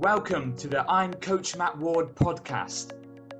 [0.00, 2.92] Welcome to the I'm Coach Matt Ward podcast,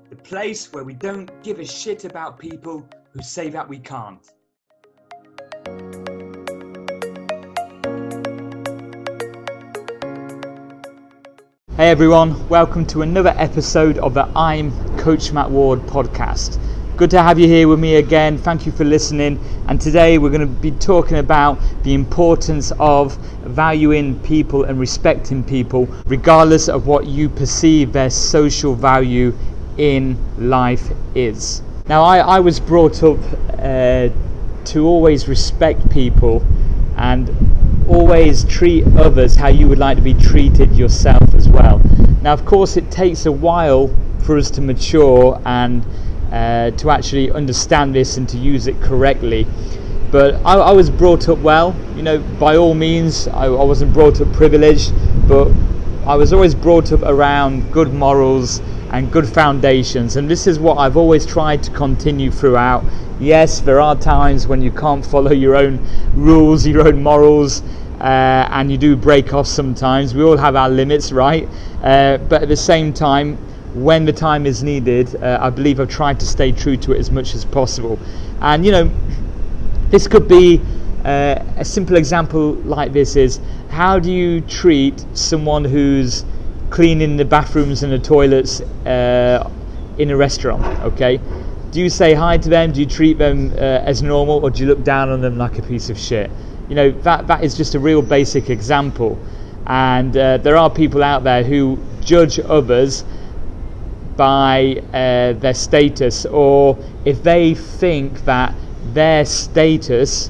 [0.09, 4.33] the place where we don't give a shit about people who say that we can't.
[11.77, 16.59] Hey everyone, welcome to another episode of the I'm Coach Matt Ward podcast.
[16.99, 18.37] Good to have you here with me again.
[18.37, 19.39] Thank you for listening.
[19.69, 23.15] And today we're going to be talking about the importance of
[23.45, 29.33] valuing people and respecting people, regardless of what you perceive their social value
[29.77, 31.61] in life is.
[31.87, 33.19] Now, I, I was brought up
[33.53, 34.09] uh,
[34.65, 36.45] to always respect people
[36.97, 37.29] and
[37.87, 41.79] always treat others how you would like to be treated yourself as well.
[42.23, 43.87] Now, of course, it takes a while
[44.19, 45.85] for us to mature and
[46.31, 49.45] uh, to actually understand this and to use it correctly.
[50.11, 53.93] But I, I was brought up well, you know, by all means, I, I wasn't
[53.93, 54.91] brought up privileged,
[55.27, 55.51] but
[56.05, 58.61] I was always brought up around good morals
[58.91, 62.83] and good foundations, and this is what I've always tried to continue throughout.
[63.19, 65.85] Yes, there are times when you can't follow your own
[66.15, 67.61] rules, your own morals,
[67.99, 70.15] uh, and you do break off sometimes.
[70.15, 71.47] We all have our limits, right?
[71.83, 73.37] Uh, but at the same time,
[73.73, 76.99] when the time is needed, uh, I believe I've tried to stay true to it
[76.99, 77.99] as much as possible.
[78.41, 78.91] And you know,
[79.89, 80.61] this could be
[81.05, 86.25] uh, a simple example like this is how do you treat someone who's
[86.69, 89.49] cleaning the bathrooms and the toilets uh,
[89.97, 90.63] in a restaurant?
[90.81, 91.19] Okay,
[91.71, 92.71] do you say hi to them?
[92.71, 95.57] Do you treat them uh, as normal, or do you look down on them like
[95.59, 96.31] a piece of shit?
[96.67, 99.17] You know that that is just a real basic example,
[99.67, 103.03] and uh, there are people out there who judge others
[104.19, 108.53] by uh, their status or if they think that
[108.91, 110.29] their status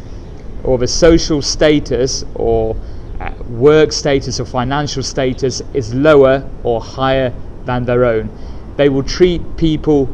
[0.64, 2.76] or the social status or
[3.20, 7.34] uh, work status or financial status is lower or higher
[7.66, 8.30] than their own.
[8.78, 10.06] They will treat people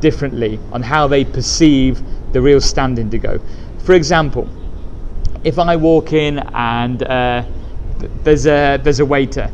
[0.00, 2.00] differently on how they perceive
[2.32, 3.38] the real standing to go.
[3.84, 4.48] For example,
[5.44, 7.44] if I walk in and uh,
[8.24, 9.50] there's a there's a waiter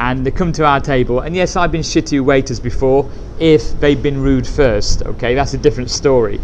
[0.00, 1.20] and they come to our table.
[1.20, 5.58] And yes, I've been shitty waiters before if they've been rude first, okay, that's a
[5.58, 6.40] different story.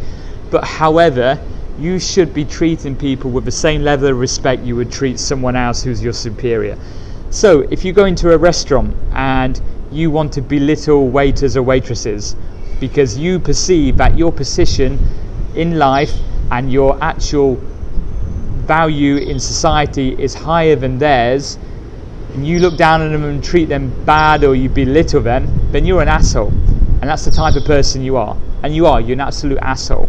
[0.50, 1.40] But however,
[1.78, 5.56] you should be treating people with the same level of respect you would treat someone
[5.56, 6.76] else who's your superior.
[7.30, 9.58] So if you go into a restaurant and
[9.90, 12.36] you want to belittle waiters or waitresses
[12.78, 14.98] because you perceive that your position
[15.54, 16.12] in life
[16.50, 17.54] and your actual
[18.66, 21.58] value in society is higher than theirs,
[22.36, 25.86] and you look down on them and treat them bad or you belittle them, then
[25.86, 26.50] you're an asshole.
[27.00, 28.36] And that's the type of person you are.
[28.62, 30.06] And you are, you're an absolute asshole.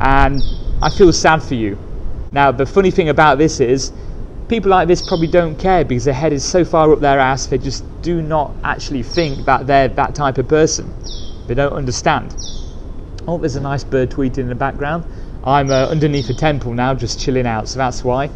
[0.00, 0.42] And
[0.82, 1.78] I feel sad for you.
[2.32, 3.92] Now, the funny thing about this is,
[4.48, 7.46] people like this probably don't care because their head is so far up their ass,
[7.46, 10.92] they just do not actually think that they're that type of person.
[11.46, 12.34] They don't understand.
[13.28, 15.04] Oh, there's a nice bird tweeting in the background.
[15.44, 18.30] I'm uh, underneath a temple now, just chilling out, so that's why.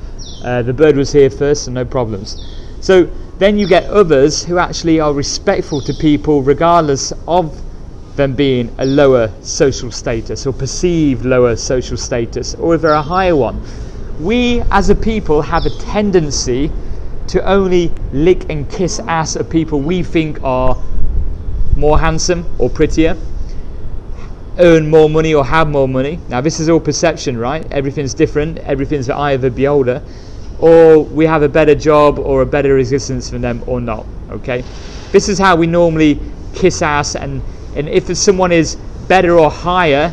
[0.45, 2.37] Uh, the bird was here first, so no problems.
[2.87, 7.61] So then you get others who actually are respectful to people regardless of
[8.15, 13.03] them being a lower social status or perceived lower social status or if they're a
[13.03, 13.61] higher one.
[14.21, 16.71] We as a people have a tendency
[17.27, 20.81] to only lick and kiss ass at people we think are
[21.77, 23.17] more handsome or prettier,
[24.61, 26.21] earn more money or have more money.
[26.29, 27.67] Now, this is all perception, right?
[27.73, 30.05] Everything's different, everything's the eye of the beholder
[30.59, 34.07] or we have a better job or a better existence than them or not.
[34.31, 34.65] Okay,
[35.13, 36.19] this is how we normally
[36.55, 37.43] kiss ass, and
[37.77, 40.13] and if someone is better or higher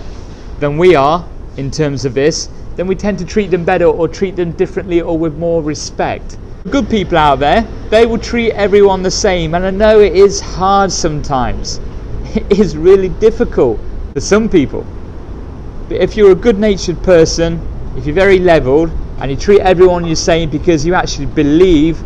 [0.60, 1.26] than we are
[1.58, 5.02] in terms of this, then we tend to treat them better or treat them differently
[5.02, 6.38] or with more respect.
[6.70, 10.40] Good people out there, they will treat everyone the same, and I know it is
[10.40, 11.80] hard sometimes.
[12.36, 13.80] It is really difficult
[14.14, 14.86] for some people.
[15.88, 17.62] But if you're a good natured person,
[17.96, 22.02] if you're very leveled, and you treat everyone the same because you actually believe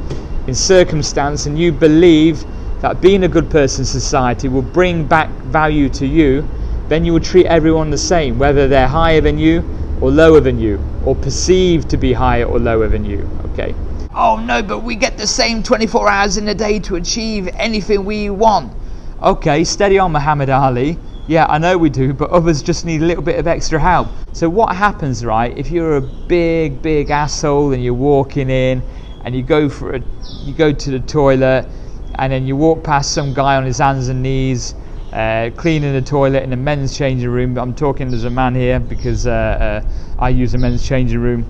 [0.48, 2.46] in circumstance and you believe
[2.82, 6.48] that being a good person in society will bring back value to you,
[6.88, 9.64] then you will treat everyone the same, whether they're higher than you
[10.00, 13.28] or lower than you, or perceived to be higher or lower than you.
[13.52, 13.74] Okay.
[14.14, 18.06] Oh no, but we get the same 24 hours in a day to achieve anything
[18.06, 18.74] we want.
[19.22, 20.98] Okay, steady on, Muhammad Ali.
[21.28, 24.08] Yeah, I know we do, but others just need a little bit of extra help.
[24.32, 25.56] So what happens, right?
[25.58, 28.82] If you're a big, big asshole and you're walking in,
[29.26, 30.02] and you go for a,
[30.46, 31.68] you go to the toilet,
[32.16, 34.74] and then you walk past some guy on his hands and knees,
[35.12, 37.58] uh, cleaning the toilet in a men's changing room.
[37.58, 41.46] I'm talking as a man here because uh, uh, I use a men's changing room.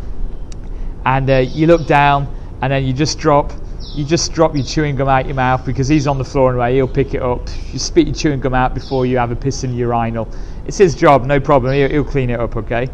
[1.06, 2.34] And uh, you look down,
[2.64, 3.54] and then you just drop
[3.98, 6.76] you just drop your chewing gum out your mouth because he's on the floor anyway.
[6.76, 7.50] He'll pick it up.
[7.74, 10.30] You spit your chewing gum out before you have a piss in your urinal.
[10.68, 11.74] It's his job, no problem.
[11.74, 12.88] He'll, he'll clean it up, okay?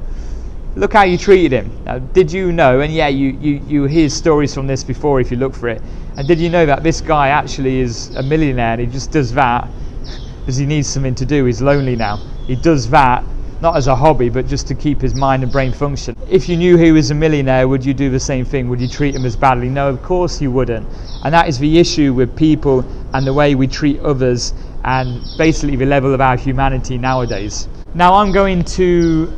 [0.77, 1.71] Look how you treated him.
[1.83, 2.79] Now, did you know?
[2.79, 5.81] And yeah, you, you you hear stories from this before if you look for it.
[6.15, 9.33] And did you know that this guy actually is a millionaire and he just does
[9.33, 9.67] that
[10.39, 11.43] because he needs something to do.
[11.45, 12.17] He's lonely now.
[12.47, 13.25] He does that
[13.63, 16.17] not as a hobby, but just to keep his mind and brain function.
[16.29, 18.67] If you knew he was a millionaire, would you do the same thing?
[18.67, 19.69] Would you treat him as badly?
[19.69, 20.85] No, of course you wouldn't.
[21.23, 22.83] And that is the issue with people
[23.13, 27.69] and the way we treat others and basically the level of our humanity nowadays.
[27.95, 29.31] Now, I'm going to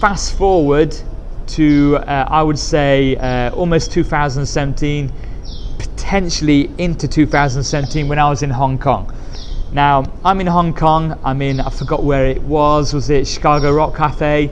[0.00, 0.96] fast forward
[1.58, 5.12] to, uh, I would say, uh, almost 2017,
[5.78, 9.14] potentially into 2017 when I was in Hong Kong.
[9.72, 11.18] Now, I'm in Hong Kong.
[11.24, 12.92] I'm in, I forgot where it was.
[12.92, 14.50] Was it Chicago Rock Cafe?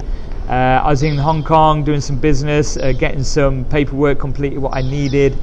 [0.48, 4.74] Uh, I was in Hong Kong doing some business, uh, getting some paperwork completed, what
[4.74, 5.36] I needed.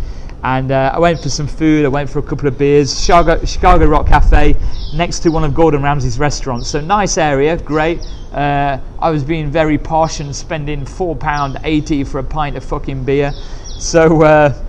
[0.44, 3.00] And uh, I went for some food, I went for a couple of beers.
[3.00, 4.56] Chicago, Chicago Rock Cafe,
[4.96, 6.68] next to one of Gordon Ramsay's restaurants.
[6.68, 8.00] So, nice area, great.
[8.34, 13.32] Uh, I was being very posh and spending £4.80 for a pint of fucking beer.
[13.78, 14.60] So, uh,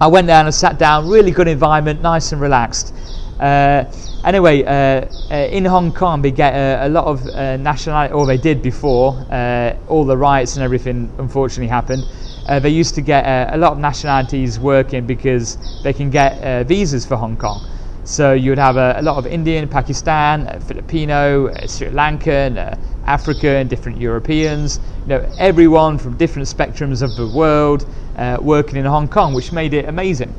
[0.00, 2.92] I went down and I sat down, really good environment, nice and relaxed.
[3.42, 3.84] Uh,
[4.22, 8.24] anyway, uh, uh, in Hong Kong, they get a, a lot of uh, nationality, or
[8.24, 12.06] they did before uh, all the riots and everything unfortunately happened.
[12.46, 17.04] Uh, they used to get a lot of nationalities working because they can get visas
[17.04, 17.60] for Hong Kong.
[18.04, 23.98] So you would have a, a lot of Indian, Pakistan, Filipino, Sri Lankan, African, different
[23.98, 27.86] Europeans, you know, everyone from different spectrums of the world
[28.40, 30.32] working in Hong Kong, which made it amazing.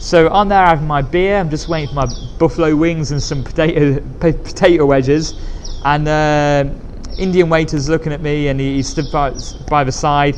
[0.00, 1.38] So on there I have my beer.
[1.38, 5.34] I'm just waiting for my buffalo wings and some potato potato wedges,
[5.84, 6.64] and uh,
[7.18, 9.32] Indian waiter's looking at me, and he, he stood by,
[9.68, 10.36] by, the side,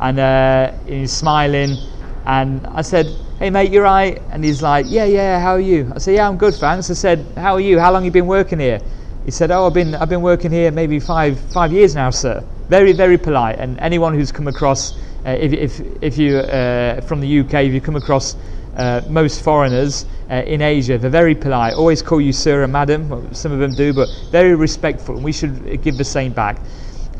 [0.00, 1.76] and uh, he's smiling,
[2.24, 5.38] and I said, "Hey mate, you're right," and he's like, "Yeah, yeah.
[5.38, 7.78] How are you?" I said, "Yeah, I'm good, thanks." I said, "How are you?
[7.78, 8.80] How long you been working here?"
[9.26, 12.42] He said, "Oh, I've been I've been working here maybe five five years now, sir."
[12.70, 14.94] Very very polite, and anyone who's come across,
[15.26, 18.36] uh, if if if you uh, from the UK, if you come across
[18.76, 23.08] uh, most foreigners uh, in Asia, they're very polite, always call you sir and madam,
[23.08, 26.58] well, some of them do, but very respectful, and we should give the same back.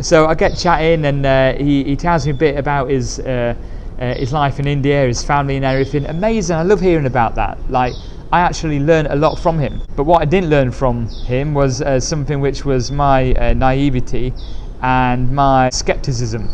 [0.01, 3.55] So I get chatting, and uh, he, he tells me a bit about his, uh,
[3.99, 6.07] uh, his life in India, his family, and everything.
[6.07, 7.59] Amazing, I love hearing about that.
[7.71, 7.95] Like,
[8.33, 9.83] I actually learned a lot from him.
[9.95, 14.33] But what I didn't learn from him was uh, something which was my naivety
[14.81, 16.45] and my skepticism,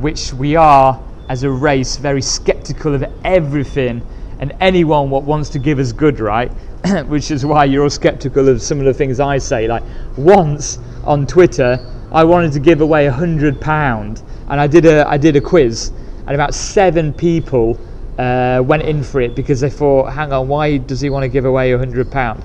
[0.00, 4.02] which we are as a race very skeptical of everything
[4.40, 6.50] and anyone what wants to give us good, right?
[7.06, 9.68] Which is why you're all skeptical of some of the things I say.
[9.68, 9.82] Like
[10.16, 11.78] once on Twitter,
[12.10, 15.40] I wanted to give away a hundred pound, and I did a I did a
[15.40, 15.92] quiz,
[16.26, 17.78] and about seven people
[18.18, 21.28] uh, went in for it because they thought, hang on, why does he want to
[21.28, 22.42] give away a hundred pound?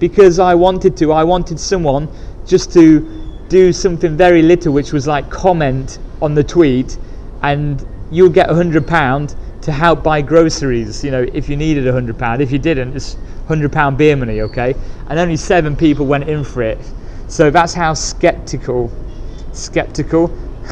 [0.00, 1.12] Because I wanted to.
[1.12, 2.08] I wanted someone
[2.46, 6.96] just to do something very little, which was like comment on the tweet,
[7.42, 11.02] and you'll get a hundred pound to help buy groceries.
[11.02, 13.16] You know, if you needed a hundred pound, if you didn't, it's
[13.48, 14.74] hundred pound beer money, okay?
[15.08, 16.78] And only seven people went in for it.
[17.28, 18.92] So that's how skeptical,
[19.52, 20.28] skeptical.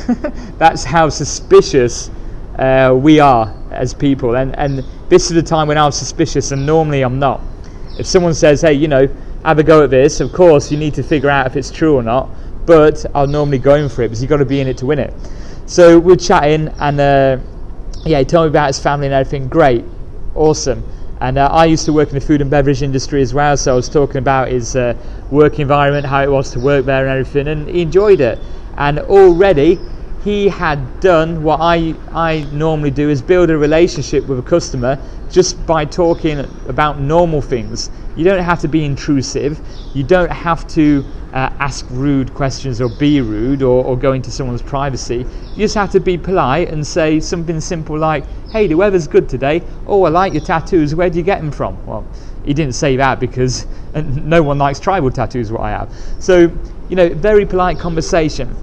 [0.58, 2.10] that's how suspicious
[2.58, 4.36] uh, we are as people.
[4.36, 7.40] And and this is the time when I was suspicious, and normally I'm not.
[7.98, 9.08] If someone says, "Hey, you know,
[9.42, 11.96] have a go at this," of course you need to figure out if it's true
[11.96, 12.28] or not.
[12.66, 14.86] But I'll normally go in for it because you've got to be in it to
[14.86, 15.14] win it.
[15.64, 17.38] So we're chatting, and uh,
[18.04, 19.48] yeah, he told me about his family and everything.
[19.48, 19.84] Great,
[20.34, 20.82] awesome.
[21.20, 23.72] And uh, I used to work in the food and beverage industry as well, so
[23.72, 24.94] I was talking about his uh,
[25.30, 28.40] work environment, how it was to work there, and everything, and he enjoyed it.
[28.76, 29.78] And already
[30.24, 34.98] he had done what I, I normally do is build a relationship with a customer
[35.30, 37.90] just by talking about normal things.
[38.16, 39.60] You don't have to be intrusive.
[39.94, 44.30] You don't have to uh, ask rude questions or be rude or, or go into
[44.30, 45.26] someone's privacy.
[45.52, 49.28] You just have to be polite and say something simple like, hey, the weather's good
[49.28, 49.62] today.
[49.86, 50.94] Oh, I like your tattoos.
[50.94, 51.84] Where do you get them from?
[51.86, 52.06] Well,
[52.44, 55.92] he didn't say that because no one likes tribal tattoos, what I have.
[56.18, 56.52] So,
[56.88, 58.54] you know, very polite conversation.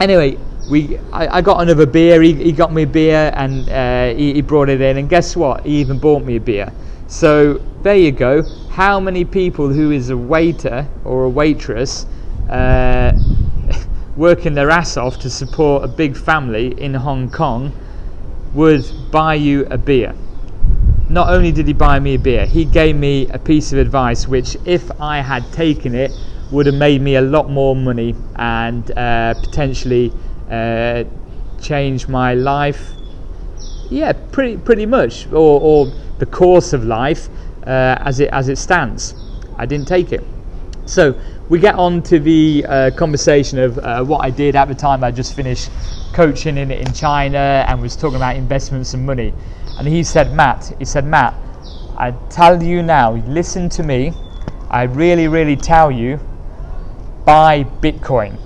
[0.00, 0.38] Anyway,
[0.70, 2.22] we I, I, got another beer.
[2.22, 4.98] He, he got me a beer and uh, he, he, brought it in.
[4.98, 5.64] And guess what?
[5.64, 6.72] He even bought me a beer.
[7.08, 8.42] So there you go.
[8.68, 12.04] How many people who is a waiter or a waitress
[12.50, 13.18] uh,
[14.16, 17.72] working their ass off to support a big family in Hong Kong
[18.52, 20.14] would buy you a beer?
[21.08, 24.28] Not only did he buy me a beer, he gave me a piece of advice
[24.28, 26.12] which, if I had taken it,
[26.52, 30.12] would have made me a lot more money and uh, potentially
[30.50, 31.04] uh,
[31.58, 32.97] change my life
[33.90, 37.28] Yeah, pretty pretty much, or, or the course of life
[37.66, 39.14] uh, as it as it stands.
[39.56, 40.22] I didn't take it.
[40.84, 41.18] So
[41.48, 45.02] we get on to the uh, conversation of uh, what I did at the time.
[45.02, 45.70] I just finished
[46.12, 49.32] coaching in in China and was talking about investments and money.
[49.78, 51.34] And he said, Matt, he said, Matt,
[51.96, 54.12] I tell you now, listen to me.
[54.70, 56.18] I really, really tell you,
[57.24, 58.38] buy Bitcoin.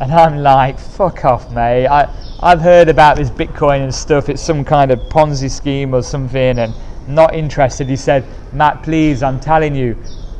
[0.00, 1.86] And I'm like, fuck off, mate.
[1.86, 2.08] I,
[2.44, 4.28] I've heard about this Bitcoin and stuff.
[4.28, 6.74] It's some kind of Ponzi scheme or something, and
[7.06, 7.88] not interested.
[7.88, 9.96] He said, Matt, please, I'm telling you.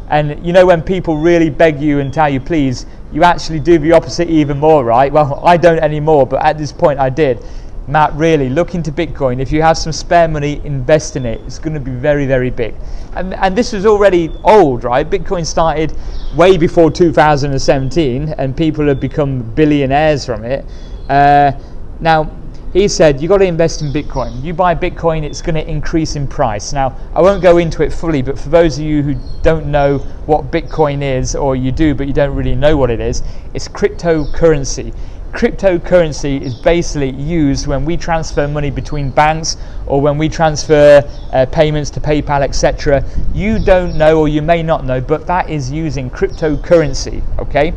[0.08, 3.78] And you know, when people really beg you and tell you, please, you actually do
[3.78, 5.12] the opposite even more, right?
[5.12, 7.38] Well, I don't anymore, but at this point I did.
[7.86, 9.40] Matt, really, look into Bitcoin.
[9.40, 11.40] If you have some spare money, invest in it.
[11.42, 12.74] It's going to be very, very big.
[13.14, 15.08] And, and this was already old, right?
[15.08, 15.96] Bitcoin started
[16.36, 20.64] way before 2017, and people have become billionaires from it.
[21.08, 21.52] Uh,
[22.02, 22.30] now,
[22.72, 24.42] he said you've got to invest in Bitcoin.
[24.42, 26.72] You buy Bitcoin, it's going to increase in price.
[26.72, 29.98] Now, I won't go into it fully, but for those of you who don't know
[30.26, 33.22] what Bitcoin is, or you do but you don't really know what it is,
[33.54, 34.92] it's cryptocurrency.
[35.32, 39.56] Cryptocurrency is basically used when we transfer money between banks
[39.86, 43.04] or when we transfer uh, payments to PayPal, etc.
[43.32, 47.22] You don't know, or you may not know, but that is using cryptocurrency.
[47.38, 47.72] Okay,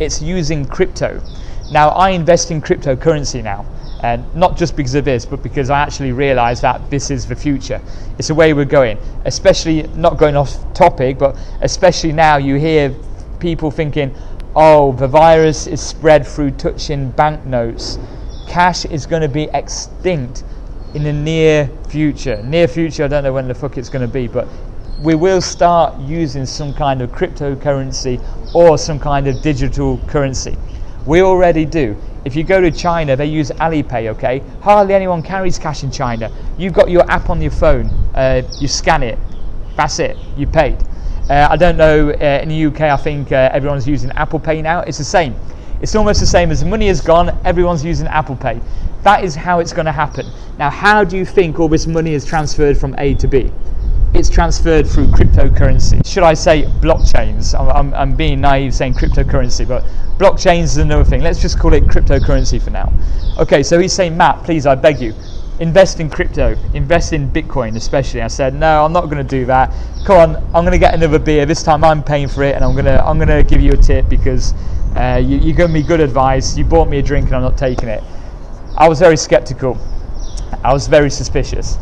[0.00, 1.22] it's using crypto.
[1.70, 3.66] Now, I invest in cryptocurrency now
[4.02, 7.34] and not just because of this, but because I actually realise that this is the
[7.34, 7.80] future.
[8.18, 12.94] It's the way we're going, especially not going off topic, but especially now you hear
[13.40, 14.14] people thinking,
[14.54, 17.98] oh, the virus is spread through touching banknotes.
[18.48, 20.44] Cash is going to be extinct
[20.94, 22.42] in the near future.
[22.44, 24.48] Near future, I don't know when the fuck it's going to be, but
[25.02, 28.22] we will start using some kind of cryptocurrency
[28.54, 30.56] or some kind of digital currency.
[31.06, 31.96] We already do.
[32.24, 34.42] If you go to China, they use Alipay, okay?
[34.60, 36.30] Hardly anyone carries cash in China.
[36.58, 39.18] You've got your app on your phone, uh, you scan it,
[39.76, 40.76] that's it, you paid.
[41.30, 44.60] Uh, I don't know, uh, in the UK, I think uh, everyone's using Apple Pay
[44.60, 44.80] now.
[44.80, 45.36] It's the same.
[45.80, 48.60] It's almost the same as money is gone, everyone's using Apple Pay.
[49.02, 50.26] That is how it's going to happen.
[50.58, 53.52] Now, how do you think all this money is transferred from A to B?
[54.14, 56.04] It's transferred through cryptocurrency.
[56.06, 57.58] Should I say blockchains?
[57.58, 59.84] I'm, I'm, I'm, being naive saying cryptocurrency, but
[60.18, 61.22] blockchains is another thing.
[61.22, 62.92] Let's just call it cryptocurrency for now.
[63.38, 65.14] Okay, so he's saying, Matt, please, I beg you,
[65.60, 68.22] invest in crypto, invest in Bitcoin especially.
[68.22, 69.72] I said, no, I'm not going to do that.
[70.06, 71.44] Come on, I'm going to get another beer.
[71.44, 73.72] This time I'm paying for it, and I'm going to I'm going to give you
[73.72, 74.54] a tip because
[74.96, 76.56] uh, you, you gave me good advice.
[76.56, 78.02] You bought me a drink, and I'm not taking it.
[78.76, 79.76] I was very skeptical.
[80.64, 81.78] I was very suspicious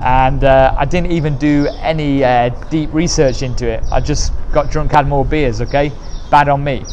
[0.00, 3.82] and uh, I didn't even do any uh, deep research into it.
[3.92, 5.60] I just got drunk, had more beers.
[5.60, 5.92] Okay,
[6.30, 6.84] bad on me.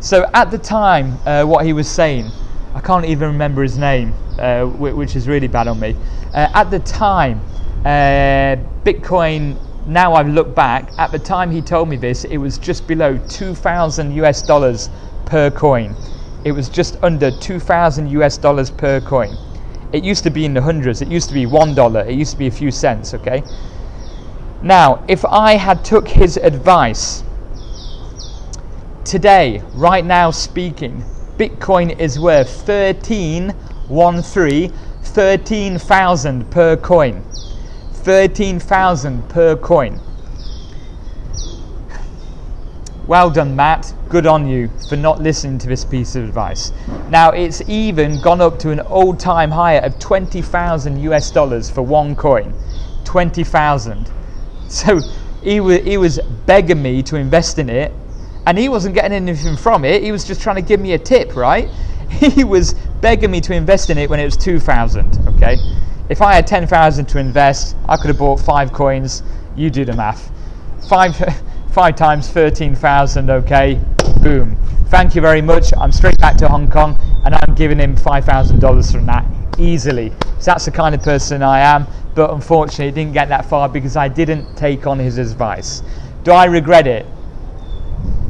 [0.00, 2.30] So at the time, uh, what he was saying,
[2.74, 5.96] I can't even remember his name, uh, which is really bad on me.
[6.32, 7.40] Uh, at the time,
[7.84, 9.58] uh, Bitcoin.
[9.86, 10.90] Now I've looked back.
[10.96, 14.88] At the time he told me this, it was just below 2,000 US dollars
[15.26, 15.94] per coin.
[16.44, 19.36] It was just under 2,000 US dollars per coin.
[19.94, 21.02] It used to be in the hundreds.
[21.02, 22.00] It used to be one dollar.
[22.00, 23.14] It used to be a few cents.
[23.14, 23.44] Okay.
[24.60, 27.22] Now, if I had took his advice
[29.04, 31.04] today, right now speaking,
[31.38, 34.72] Bitcoin is worth 13, 1 3,
[35.02, 37.22] 13,000 per coin.
[37.92, 40.00] 13,000 per coin.
[43.06, 43.92] Well done, Matt.
[44.08, 46.72] Good on you for not listening to this piece of advice.
[47.10, 51.82] Now, it's even gone up to an old time high of 20,000 US dollars for
[51.82, 52.54] one coin.
[53.04, 54.10] 20,000.
[54.68, 55.00] So
[55.42, 57.92] he, he was begging me to invest in it,
[58.46, 60.02] and he wasn't getting anything from it.
[60.02, 61.68] He was just trying to give me a tip, right?
[62.08, 65.56] He was begging me to invest in it when it was 2,000, okay?
[66.08, 69.22] If I had 10,000 to invest, I could have bought five coins.
[69.56, 70.30] You do the math.
[70.88, 71.16] Five.
[71.74, 73.80] 5 times 13,000, okay,
[74.22, 74.56] boom.
[74.90, 75.76] Thank you very much.
[75.76, 79.26] I'm straight back to Hong Kong and I'm giving him $5,000 from that
[79.58, 80.12] easily.
[80.38, 83.68] So that's the kind of person I am, but unfortunately, it didn't get that far
[83.68, 85.82] because I didn't take on his advice.
[86.22, 87.06] Do I regret it?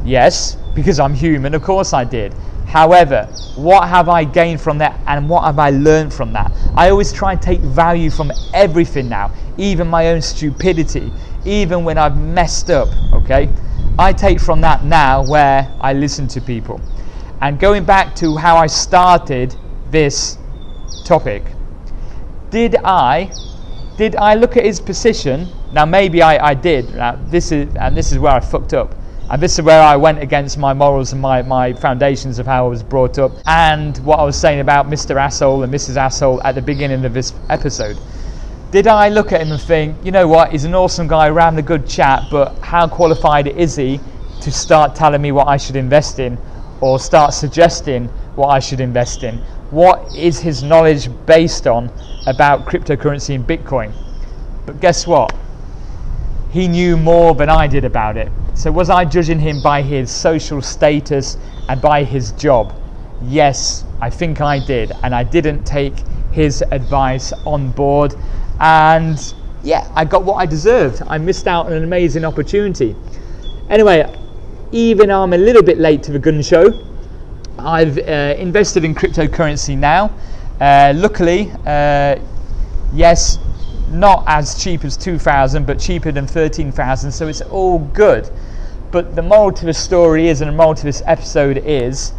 [0.03, 2.33] Yes, because I'm human, of course I did.
[2.67, 6.51] However, what have I gained from that and what have I learned from that?
[6.75, 11.11] I always try and take value from everything now, even my own stupidity,
[11.45, 13.49] even when I've messed up, okay?
[13.97, 16.81] I take from that now where I listen to people.
[17.41, 19.55] And going back to how I started
[19.89, 20.37] this
[21.05, 21.43] topic,
[22.49, 23.31] did I
[23.97, 25.47] did I look at his position?
[25.71, 26.93] Now maybe I, I did.
[26.95, 28.95] Now this is and this is where I fucked up.
[29.27, 32.67] And this is where I went against my morals and my, my foundations of how
[32.67, 35.15] I was brought up and what I was saying about Mr.
[35.15, 35.97] Asshole and Mrs.
[35.97, 37.97] Asshole at the beginning of this episode.
[38.69, 41.57] Did I look at him and think, you know what, he's an awesome guy, ran
[41.57, 43.99] a good chat, but how qualified is he
[44.41, 46.37] to start telling me what I should invest in
[46.79, 49.39] or start suggesting what I should invest in?
[49.71, 51.89] What is his knowledge based on
[52.27, 53.91] about cryptocurrency and Bitcoin?
[54.67, 55.33] But guess what?
[56.55, 58.31] He knew more than I did about it.
[58.53, 61.35] So, was I judging him by his social status
[61.67, 62.73] and by his job?
[63.23, 64.93] Yes, I think I did.
[65.03, 65.97] And I didn't take
[66.31, 68.15] his advice on board.
[68.61, 69.17] And
[69.63, 71.01] yeah, I got what I deserved.
[71.07, 72.95] I missed out on an amazing opportunity.
[73.69, 74.09] Anyway,
[74.71, 76.69] even I'm a little bit late to the gun show,
[77.59, 80.09] I've uh, invested in cryptocurrency now.
[80.61, 82.15] Uh, luckily, uh,
[82.93, 83.39] yes,
[83.89, 88.29] not as cheap as 2000 but cheaper than 13000 so it's all good.
[88.91, 92.13] But the moral to the story is and the moral to this episode is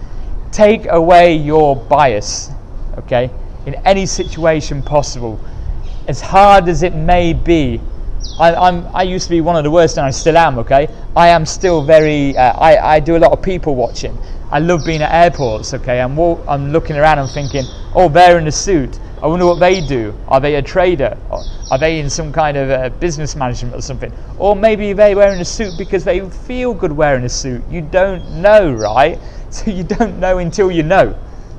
[0.52, 2.50] take away your bias
[2.99, 3.30] okay
[3.66, 5.40] in any situation possible.
[6.08, 7.80] As hard as it may be
[8.38, 10.88] I, I'm, I used to be one of the worst and I still am okay?
[11.16, 14.16] I am still very uh, I, I do a lot of people watching.
[14.50, 16.00] I love being at airports okay?
[16.00, 16.18] I'm,
[16.49, 20.14] I'm looking around and thinking oh they're in a suit I wonder what they do.
[20.28, 21.16] Are they a trader?
[21.70, 24.12] Are they in some kind of uh, business management or something?
[24.38, 27.62] Or maybe they're wearing a suit because they feel good wearing a suit.
[27.70, 29.18] You don't know, right?
[29.49, 31.16] So you don't know until you know.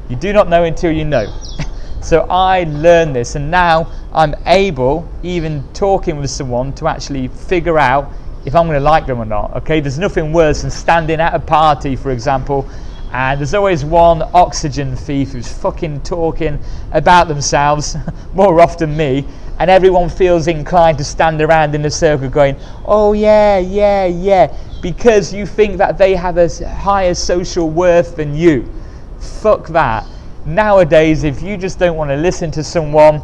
[0.10, 1.34] You do not know until you know.
[2.02, 7.80] so I learned this, and now I'm able, even talking with someone, to actually figure
[7.80, 8.12] out
[8.46, 9.56] if I'm going to like them or not.
[9.56, 12.70] Okay, there's nothing worse than standing at a party, for example,
[13.12, 16.60] and there's always one oxygen thief who's fucking talking
[16.92, 17.96] about themselves,
[18.34, 19.26] more often me,
[19.60, 24.56] and everyone feels inclined to stand around in a circle going, oh yeah, yeah, yeah,
[24.82, 28.72] because you think that they have a higher social worth than you.
[29.20, 30.06] Fuck that.
[30.46, 33.22] Nowadays, if you just don't want to listen to someone,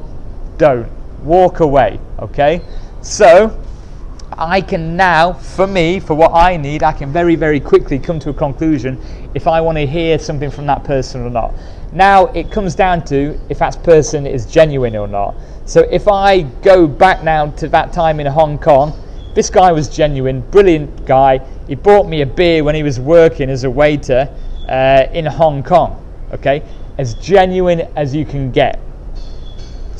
[0.57, 0.91] don't.
[1.23, 2.61] Walk away, okay?
[3.01, 3.62] So,
[4.37, 8.19] I can now, for me, for what I need, I can very, very quickly come
[8.19, 8.99] to a conclusion
[9.33, 11.53] if I want to hear something from that person or not.
[11.91, 15.35] Now it comes down to if that person is genuine or not.
[15.65, 18.93] So if I go back now to that time in Hong Kong,
[19.35, 21.39] this guy was genuine, brilliant guy.
[21.67, 24.29] He bought me a beer when he was working as a waiter
[24.67, 25.99] uh, in Hong Kong.
[26.33, 26.63] Okay,
[26.97, 28.79] as genuine as you can get.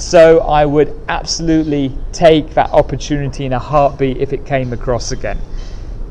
[0.04, 5.39] So I would absolutely take that opportunity in a heartbeat if it came across again.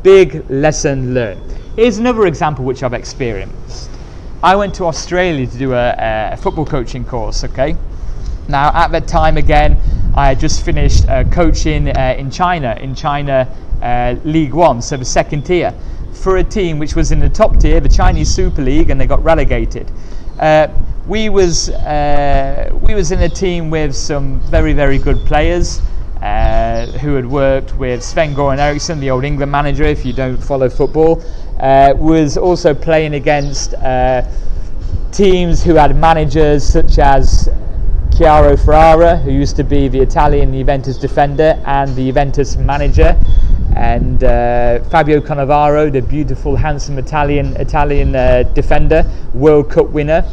[0.03, 1.53] Big lesson learned.
[1.77, 3.91] Here's another example which I've experienced.
[4.43, 5.95] I went to Australia to do a,
[6.33, 7.77] a football coaching course, okay?
[8.49, 9.79] Now, at that time, again,
[10.17, 13.47] I had just finished uh, coaching uh, in China, in China
[13.83, 15.73] uh, League One, so the second tier,
[16.15, 19.07] for a team which was in the top tier, the Chinese Super League, and they
[19.07, 19.93] got relegated.
[21.07, 25.81] We was uh, we was in a team with some very very good players
[26.23, 29.83] uh, who had worked with Sven Goran Eriksson, the old England manager.
[29.83, 31.21] If you don't follow football,
[31.59, 34.23] uh, was also playing against uh,
[35.11, 37.49] teams who had managers such as
[38.13, 43.21] Ciro Ferrara, who used to be the Italian Juventus defender and the Juventus manager,
[43.75, 50.25] and uh, Fabio Cannavaro, the beautiful, handsome Italian Italian uh, defender, World Cup winner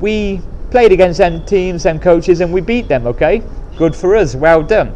[0.00, 3.06] we played against them teams, them coaches, and we beat them.
[3.06, 3.42] Okay,
[3.76, 4.34] good for us.
[4.34, 4.94] Well done.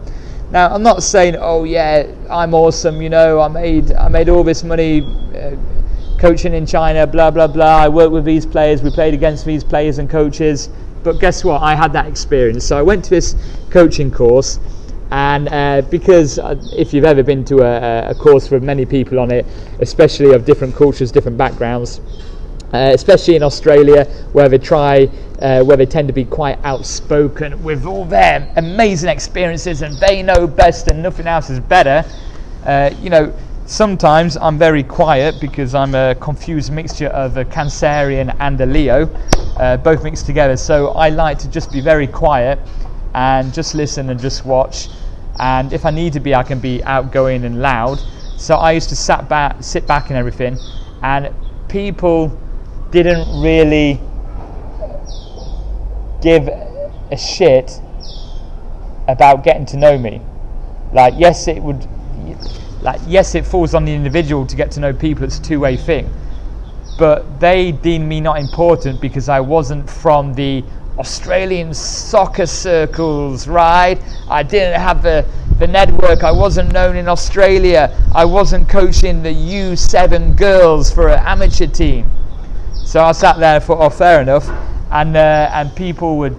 [0.51, 3.01] Now I'm not saying, oh yeah, I'm awesome.
[3.01, 5.03] You know, I made I made all this money
[5.35, 5.57] uh,
[6.19, 7.07] coaching in China.
[7.07, 7.77] Blah blah blah.
[7.77, 8.83] I worked with these players.
[8.83, 10.69] We played against these players and coaches.
[11.03, 11.63] But guess what?
[11.63, 12.65] I had that experience.
[12.67, 13.35] So I went to this
[13.71, 14.59] coaching course.
[15.13, 19.19] And uh, because uh, if you've ever been to a, a course with many people
[19.19, 19.45] on it,
[19.81, 22.01] especially of different cultures, different backgrounds,
[22.73, 25.09] uh, especially in Australia, where they try,
[25.41, 30.23] uh, where they tend to be quite outspoken with all their amazing experiences and they
[30.23, 32.05] know best and nothing else is better.
[32.65, 33.33] Uh, you know,
[33.67, 39.07] sometimes I'm very quiet because I'm a confused mixture of a Cancerian and a Leo,
[39.59, 40.57] uh, both mixed together.
[40.57, 42.59] So I like to just be very quiet
[43.15, 44.89] and just listen and just watch.
[45.39, 47.99] And if I need to be, I can be outgoing and loud.
[48.37, 50.57] So I used to sat back, sit back and everything,
[51.03, 51.35] and
[51.69, 52.37] people
[52.91, 54.01] didn't really
[56.23, 57.81] give a shit
[59.09, 60.21] about getting to know me.
[60.93, 61.87] Like, yes, it would,
[62.83, 65.25] like, yes, it falls on the individual to get to know people.
[65.25, 66.11] It's a two-way thing,
[66.99, 70.65] but they deemed me not important because I wasn't from the
[70.99, 73.99] Australian soccer circles, right?
[74.29, 75.25] I didn't have the
[75.61, 76.25] the network.
[76.25, 77.95] I wasn't known in Australia.
[78.15, 82.11] I wasn't coaching the U7 girls for an amateur team.
[82.91, 84.49] So I sat there and thought, oh, fair enough.
[84.91, 86.37] And, uh, and people would,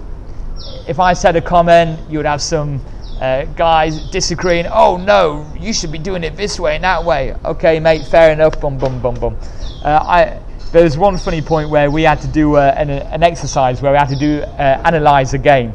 [0.85, 2.81] if I said a comment, you would have some
[3.21, 4.65] uh, guys disagreeing.
[4.65, 7.33] Oh no, you should be doing it this way and that way.
[7.45, 8.59] Okay, mate, fair enough.
[8.59, 9.37] Bum bum bum bum.
[9.81, 10.37] Uh,
[10.73, 13.97] there's one funny point where we had to do uh, an, an, exercise where we
[13.97, 15.71] had to do uh, analyze a game,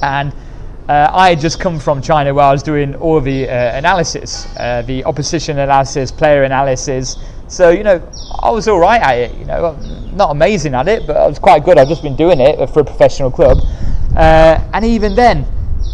[0.00, 0.32] and
[0.88, 4.44] uh, I had just come from China where I was doing all the uh, analysis,
[4.54, 7.18] the opposition analysis, player analysis.
[7.48, 8.00] So you know,
[8.42, 9.34] I was all right at it.
[9.36, 9.76] You know,
[10.12, 11.78] not amazing at it, but I was quite good.
[11.78, 13.58] I've just been doing it for a professional club,
[14.16, 15.46] uh, and even then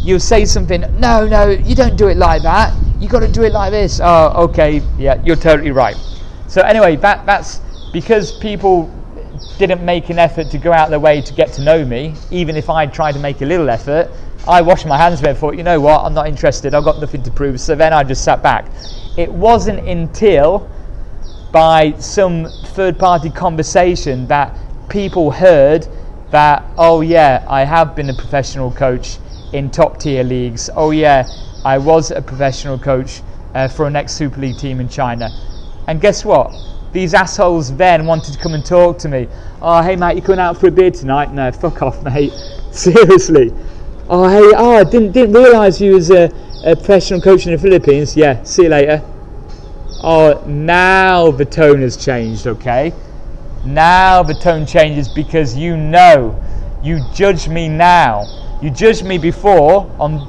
[0.04, 2.74] you'll say something, no, no, you don't do it like that.
[3.00, 4.00] You got to do it like this.
[4.02, 5.96] Oh, okay, yeah, you're totally right.
[6.46, 7.60] So anyway, that that's
[7.92, 8.92] because people
[9.58, 12.14] didn't make an effort to go out of their way to get to know me.
[12.30, 14.10] Even if I tried to make a little effort,
[14.46, 16.74] I washed my hands of it and thought, you know what, I'm not interested.
[16.74, 17.60] I've got nothing to prove.
[17.60, 18.66] So then I just sat back.
[19.16, 20.68] It wasn't until
[21.54, 24.52] by some third-party conversation that
[24.88, 25.86] people heard
[26.32, 29.18] that, oh yeah, I have been a professional coach
[29.52, 30.68] in top tier leagues.
[30.74, 31.24] Oh, yeah,
[31.64, 33.22] I was a professional coach
[33.54, 35.30] uh, for a next Super League team in China.
[35.86, 36.52] And guess what?
[36.92, 39.28] These assholes then wanted to come and talk to me.
[39.62, 41.32] Oh, hey, mate, you coming out for a beer tonight?
[41.32, 42.32] No, fuck off, mate.
[42.72, 43.52] Seriously.
[44.08, 46.32] Oh, hey, oh, I didn't, didn't realise you was a,
[46.64, 48.16] a professional coach in the Philippines.
[48.16, 49.08] Yeah, see you later.
[50.06, 52.92] Oh, now the tone has changed, okay?
[53.64, 56.40] Now the tone changes because you know,
[56.82, 58.26] you judge me now
[58.64, 60.26] you judged me before on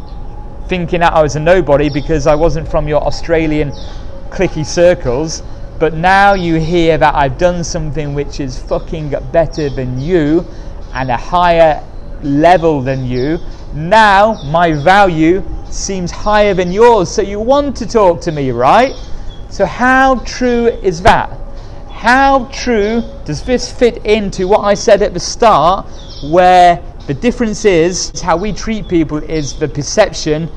[0.68, 3.72] thinking that I was a nobody because I wasn't from your Australian
[4.30, 5.42] clicky circles,
[5.80, 10.46] but now you hear that I've done something which is fucking better than you
[10.94, 11.82] and a higher
[12.24, 13.40] level than you.
[13.74, 18.94] Now my value seems higher than yours, so you want to talk to me, right?
[19.56, 21.30] So, how true is that?
[21.90, 25.86] How true does this fit into what I said at the start,
[26.26, 30.50] where the difference is how we treat people is the perception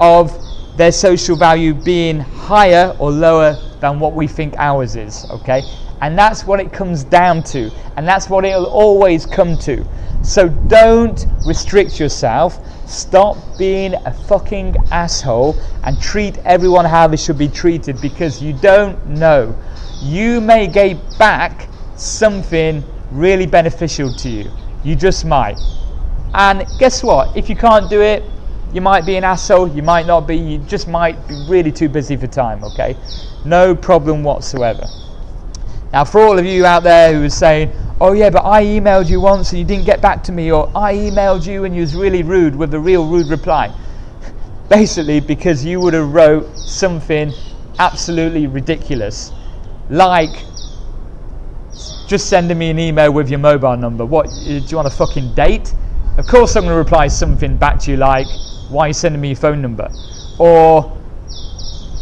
[0.00, 0.32] of
[0.78, 5.60] their social value being higher or lower than what we think ours is, okay?
[6.00, 9.86] And that's what it comes down to, and that's what it'll always come to.
[10.22, 12.58] So don't restrict yourself.
[12.86, 18.52] Stop being a fucking asshole and treat everyone how they should be treated because you
[18.52, 19.56] don't know.
[20.00, 24.50] You may get back something really beneficial to you.
[24.84, 25.58] You just might.
[26.34, 27.36] And guess what?
[27.36, 28.22] If you can't do it,
[28.72, 31.88] you might be an asshole, you might not be, you just might be really too
[31.88, 32.96] busy for time, okay?
[33.44, 34.84] No problem whatsoever.
[35.92, 39.08] Now, for all of you out there who are saying, oh yeah, but I emailed
[39.08, 41.80] you once and you didn't get back to me, or I emailed you and you
[41.80, 43.74] was really rude with a real rude reply.
[44.68, 47.32] Basically, because you would have wrote something
[47.78, 49.32] absolutely ridiculous,
[49.90, 50.44] like
[52.06, 54.04] just sending me an email with your mobile number.
[54.04, 55.74] What, uh, do you want a fucking date?
[56.18, 58.26] Of course, I'm going to reply something back to you like,
[58.68, 59.90] why are you sending me your phone number?
[60.38, 60.96] Or,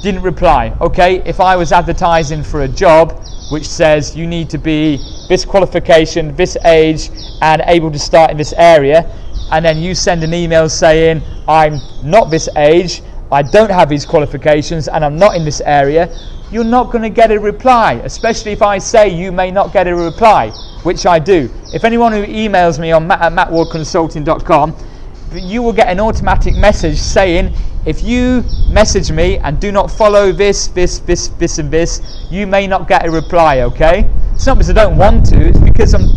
[0.03, 0.77] didn't reply.
[0.81, 3.25] Okay, if I was advertising for a job
[3.55, 4.97] which says you need to be
[5.29, 9.09] this qualification, this age, and able to start in this area,
[9.53, 14.05] and then you send an email saying, I'm not this age, I don't have these
[14.05, 16.13] qualifications, and I'm not in this area,
[16.51, 19.87] you're not going to get a reply, especially if I say you may not get
[19.87, 20.51] a reply
[20.83, 21.49] which I do.
[21.73, 24.75] If anyone who emails me on matt at mattwardconsulting.com,
[25.35, 27.55] you will get an automatic message saying,
[27.87, 32.47] if you message me and do not follow this, this, this, this, and this, you
[32.47, 34.09] may not get a reply, okay?
[34.33, 36.09] It's not because I don't want to, it's because I'm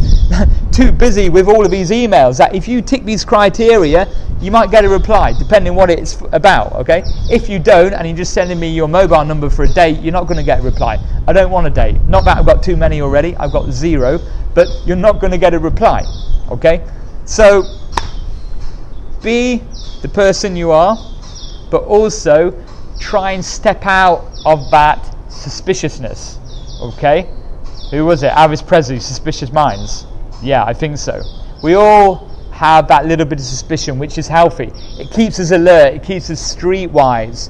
[0.71, 4.07] too busy with all of these emails that if you tick these criteria,
[4.39, 7.03] you might get a reply, depending what it's about, okay?
[7.29, 10.13] If you don't and you're just sending me your mobile number for a date, you're
[10.13, 10.99] not going to get a reply.
[11.27, 11.99] I don't want a date.
[12.03, 14.19] Not that I've got too many already, I've got zero,
[14.53, 16.03] but you're not going to get a reply,
[16.49, 16.85] okay?
[17.25, 17.63] So,
[19.27, 19.61] be
[20.01, 20.97] the person you are,
[21.69, 22.53] but also
[22.97, 26.39] try and step out of that suspiciousness,
[26.81, 27.29] okay?
[27.91, 28.31] Who was it?
[28.31, 30.07] Elvis Presley, Suspicious Minds.
[30.41, 31.21] Yeah, I think so.
[31.61, 34.71] We all have that little bit of suspicion, which is healthy.
[34.97, 37.49] It keeps us alert, it keeps us streetwise.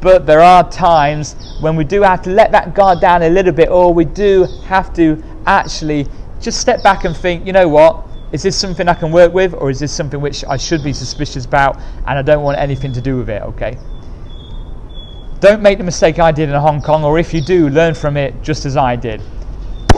[0.00, 3.52] But there are times when we do have to let that guard down a little
[3.52, 6.06] bit, or we do have to actually
[6.40, 8.05] just step back and think, you know what?
[8.32, 10.92] Is this something I can work with, or is this something which I should be
[10.92, 13.78] suspicious about and I don't want anything to do with it, okay?
[15.40, 18.16] Don't make the mistake I did in Hong Kong, or if you do, learn from
[18.16, 19.20] it just as I did.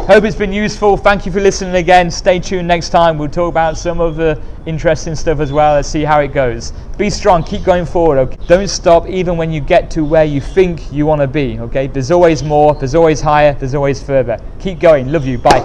[0.09, 0.97] Hope it's been useful.
[0.97, 2.11] Thank you for listening again.
[2.11, 3.19] Stay tuned next time.
[3.19, 5.75] We'll talk about some of the interesting stuff as well.
[5.75, 6.73] Let's see how it goes.
[6.97, 7.43] Be strong.
[7.43, 8.19] Keep going forward.
[8.19, 8.39] Okay.
[8.47, 11.59] Don't stop even when you get to where you think you want to be.
[11.61, 11.89] Okay.
[11.89, 12.75] There's always more.
[12.75, 13.53] There's always higher.
[13.53, 14.39] There's always further.
[14.61, 15.13] Keep going.
[15.13, 15.37] Love you.
[15.37, 15.61] Bye.